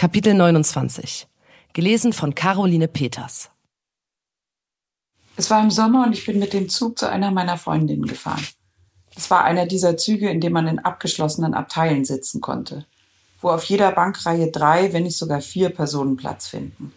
Kapitel 0.00 0.32
29. 0.32 1.28
Gelesen 1.74 2.14
von 2.14 2.34
Caroline 2.34 2.88
Peters. 2.88 3.50
Es 5.36 5.50
war 5.50 5.62
im 5.62 5.70
Sommer 5.70 6.06
und 6.06 6.14
ich 6.14 6.24
bin 6.24 6.38
mit 6.38 6.54
dem 6.54 6.70
Zug 6.70 6.98
zu 6.98 7.06
einer 7.06 7.30
meiner 7.30 7.58
Freundinnen 7.58 8.06
gefahren. 8.06 8.46
Es 9.14 9.30
war 9.30 9.44
einer 9.44 9.66
dieser 9.66 9.98
Züge, 9.98 10.30
in 10.30 10.40
dem 10.40 10.54
man 10.54 10.68
in 10.68 10.78
abgeschlossenen 10.78 11.52
Abteilen 11.52 12.06
sitzen 12.06 12.40
konnte, 12.40 12.86
wo 13.42 13.50
auf 13.50 13.64
jeder 13.64 13.92
Bankreihe 13.92 14.50
drei, 14.50 14.90
wenn 14.94 15.02
nicht 15.02 15.18
sogar 15.18 15.42
vier 15.42 15.68
Personen 15.68 16.16
Platz 16.16 16.48
finden. 16.48 16.94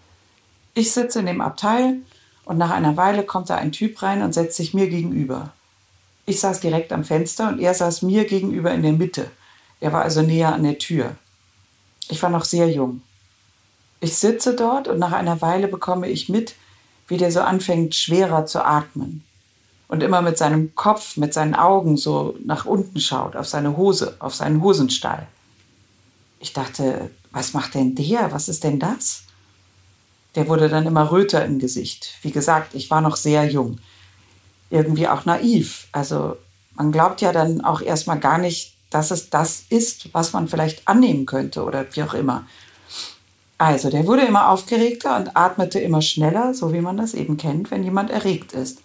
Ich 0.73 0.93
sitze 0.93 1.19
in 1.19 1.25
dem 1.25 1.41
Abteil 1.41 1.97
und 2.45 2.57
nach 2.57 2.69
einer 2.69 2.95
Weile 2.95 3.23
kommt 3.23 3.49
da 3.49 3.57
ein 3.57 3.73
Typ 3.73 4.01
rein 4.01 4.21
und 4.21 4.33
setzt 4.33 4.55
sich 4.55 4.73
mir 4.73 4.87
gegenüber. 4.87 5.51
Ich 6.25 6.39
saß 6.39 6.61
direkt 6.61 6.93
am 6.93 7.03
Fenster 7.03 7.49
und 7.49 7.59
er 7.59 7.73
saß 7.73 8.01
mir 8.03 8.23
gegenüber 8.23 8.73
in 8.73 8.81
der 8.81 8.93
Mitte. 8.93 9.29
Er 9.81 9.91
war 9.91 10.03
also 10.03 10.21
näher 10.21 10.53
an 10.53 10.63
der 10.63 10.77
Tür. 10.77 11.17
Ich 12.09 12.21
war 12.21 12.29
noch 12.29 12.45
sehr 12.45 12.69
jung. 12.69 13.01
Ich 13.99 14.17
sitze 14.17 14.55
dort 14.55 14.87
und 14.87 14.99
nach 14.99 15.13
einer 15.13 15.41
Weile 15.41 15.67
bekomme 15.67 16.09
ich 16.09 16.27
mit, 16.29 16.55
wie 17.07 17.17
der 17.17 17.31
so 17.31 17.41
anfängt, 17.41 17.95
schwerer 17.95 18.45
zu 18.45 18.65
atmen. 18.65 19.23
Und 19.87 20.01
immer 20.01 20.21
mit 20.21 20.37
seinem 20.37 20.75
Kopf, 20.75 21.17
mit 21.17 21.33
seinen 21.33 21.55
Augen 21.55 21.97
so 21.97 22.35
nach 22.43 22.65
unten 22.65 22.99
schaut, 22.99 23.35
auf 23.35 23.47
seine 23.47 23.77
Hose, 23.77 24.15
auf 24.19 24.33
seinen 24.33 24.61
Hosenstall. 24.61 25.27
Ich 26.39 26.53
dachte, 26.53 27.11
was 27.31 27.53
macht 27.53 27.75
denn 27.75 27.95
der? 27.95 28.31
Was 28.31 28.49
ist 28.49 28.63
denn 28.63 28.79
das? 28.79 29.23
Der 30.35 30.47
wurde 30.47 30.67
dann 30.67 30.87
immer 30.87 31.11
röter 31.11 31.45
im 31.45 31.59
Gesicht. 31.59 32.15
Wie 32.21 32.31
gesagt, 32.31 32.73
ich 32.73 32.89
war 32.89 33.01
noch 33.01 33.15
sehr 33.15 33.45
jung. 33.45 33.77
Irgendwie 34.69 35.07
auch 35.07 35.25
naiv. 35.25 35.87
Also 35.91 36.37
man 36.75 36.91
glaubt 36.91 37.21
ja 37.21 37.31
dann 37.31 37.61
auch 37.61 37.81
erstmal 37.81 38.19
gar 38.19 38.37
nicht, 38.37 38.75
dass 38.93 39.11
es 39.11 39.29
das 39.29 39.65
ist, 39.69 40.13
was 40.13 40.33
man 40.33 40.47
vielleicht 40.47 40.87
annehmen 40.87 41.25
könnte 41.25 41.63
oder 41.63 41.85
wie 41.93 42.03
auch 42.03 42.13
immer. 42.13 42.45
Also, 43.57 43.89
der 43.89 44.07
wurde 44.07 44.23
immer 44.23 44.49
aufgeregter 44.49 45.15
und 45.15 45.37
atmete 45.37 45.79
immer 45.79 46.01
schneller, 46.01 46.53
so 46.53 46.73
wie 46.73 46.81
man 46.81 46.97
das 46.97 47.13
eben 47.13 47.37
kennt, 47.37 47.71
wenn 47.71 47.83
jemand 47.83 48.09
erregt 48.09 48.53
ist. 48.53 48.79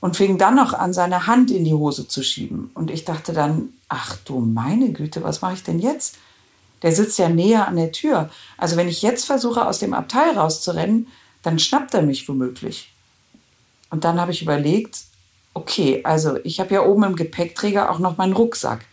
Und 0.00 0.16
fing 0.16 0.36
dann 0.36 0.56
noch 0.56 0.72
an, 0.72 0.92
seine 0.92 1.26
Hand 1.26 1.50
in 1.50 1.64
die 1.64 1.74
Hose 1.74 2.08
zu 2.08 2.22
schieben. 2.22 2.70
Und 2.74 2.90
ich 2.90 3.04
dachte 3.04 3.32
dann, 3.32 3.70
ach 3.88 4.16
du 4.24 4.40
meine 4.40 4.92
Güte, 4.92 5.22
was 5.22 5.42
mache 5.42 5.54
ich 5.54 5.62
denn 5.62 5.78
jetzt? 5.78 6.18
Der 6.82 6.92
sitzt 6.92 7.18
ja 7.18 7.28
näher 7.28 7.68
an 7.68 7.76
der 7.76 7.92
Tür. 7.92 8.28
Also 8.58 8.76
wenn 8.76 8.88
ich 8.88 9.02
jetzt 9.02 9.24
versuche, 9.24 9.66
aus 9.66 9.78
dem 9.78 9.94
Abteil 9.94 10.36
rauszurennen, 10.36 11.06
dann 11.42 11.58
schnappt 11.58 11.94
er 11.94 12.02
mich 12.02 12.28
womöglich. 12.28 12.92
Und 13.90 14.04
dann 14.04 14.20
habe 14.20 14.32
ich 14.32 14.42
überlegt, 14.42 14.98
okay, 15.54 16.00
also 16.04 16.38
ich 16.44 16.60
habe 16.60 16.74
ja 16.74 16.84
oben 16.84 17.04
im 17.04 17.16
Gepäckträger 17.16 17.90
auch 17.90 17.98
noch 17.98 18.16
meinen 18.16 18.32
Rucksack 18.32 18.84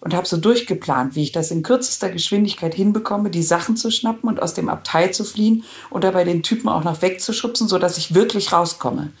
und 0.00 0.14
habe 0.14 0.26
so 0.26 0.36
durchgeplant, 0.36 1.14
wie 1.14 1.24
ich 1.24 1.32
das 1.32 1.50
in 1.50 1.62
kürzester 1.62 2.10
Geschwindigkeit 2.10 2.74
hinbekomme, 2.74 3.30
die 3.30 3.42
Sachen 3.42 3.76
zu 3.76 3.90
schnappen 3.90 4.28
und 4.28 4.40
aus 4.40 4.54
dem 4.54 4.68
Abteil 4.68 5.12
zu 5.12 5.24
fliehen 5.24 5.64
und 5.90 6.04
dabei 6.04 6.24
den 6.24 6.42
Typen 6.42 6.68
auch 6.68 6.84
noch 6.84 7.02
wegzuschubsen, 7.02 7.68
sodass 7.68 7.98
ich 7.98 8.14
wirklich 8.14 8.52
rauskomme. 8.52 9.12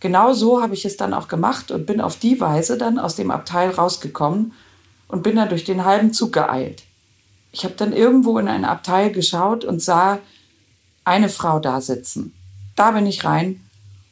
Genau 0.00 0.32
so 0.34 0.62
habe 0.62 0.74
ich 0.74 0.84
es 0.84 0.96
dann 0.96 1.14
auch 1.14 1.28
gemacht 1.28 1.70
und 1.70 1.86
bin 1.86 2.00
auf 2.00 2.18
die 2.18 2.40
Weise 2.40 2.78
dann 2.78 2.98
aus 2.98 3.16
dem 3.16 3.30
Abteil 3.30 3.70
rausgekommen 3.70 4.52
und 5.08 5.22
bin 5.22 5.36
dann 5.36 5.48
durch 5.48 5.64
den 5.64 5.84
halben 5.84 6.12
Zug 6.12 6.32
geeilt. 6.32 6.82
Ich 7.52 7.64
habe 7.64 7.74
dann 7.74 7.92
irgendwo 7.92 8.38
in 8.38 8.48
ein 8.48 8.64
Abteil 8.64 9.12
geschaut 9.12 9.64
und 9.64 9.80
sah 9.80 10.18
eine 11.04 11.28
Frau 11.28 11.58
da 11.58 11.80
sitzen. 11.80 12.34
Da 12.76 12.90
bin 12.90 13.06
ich 13.06 13.24
rein 13.24 13.60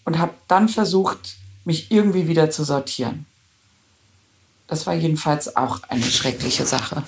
und 0.05 0.19
habe 0.19 0.35
dann 0.49 0.69
versucht, 0.69 1.37
mich 1.65 1.91
irgendwie 1.91 2.29
wieder 2.29 2.51
zu 2.51 2.65
sortieren. 2.65 3.27
Das 4.67 4.87
war 4.87 4.95
jedenfalls 4.95 5.57
auch 5.57 5.83
eine 5.89 6.05
schreckliche 6.05 6.65
Sache. 6.65 7.03